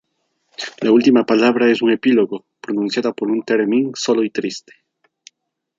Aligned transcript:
La 0.79 0.91
última 0.91 1.27
palabra 1.27 1.69
es 1.69 1.83
un 1.83 1.91
"Epílogo" 1.91 2.47
pronunciada 2.59 3.13
por 3.13 3.29
un 3.29 3.43
Theremin...solo 3.43 4.23
y 4.23 4.31
triste. 4.31 4.73